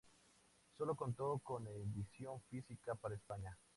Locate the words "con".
1.43-1.67